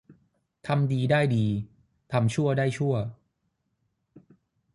[0.67, 1.45] ทำดีได้ดี
[2.11, 2.95] ทำชั่วได้ชั่ว